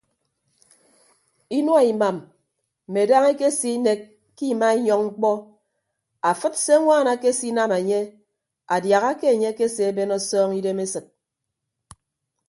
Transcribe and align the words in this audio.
Inua 1.57 1.81
imam 1.93 2.17
mme 2.87 3.01
daña 3.09 3.29
ekese 3.33 3.67
inek 3.77 4.01
ke 4.35 4.45
imainyọñ 4.53 5.01
mkpọ 5.07 5.31
afịd 6.29 6.53
se 6.63 6.71
añwaan 6.77 7.07
ekesinam 7.15 7.71
enye 7.79 7.99
adiaha 8.75 9.11
ke 9.19 9.25
enye 9.33 9.47
akese 9.51 9.83
ben 9.97 10.15
ọsọñ 10.17 10.49
idem 10.59 10.79
esịt. 10.85 11.05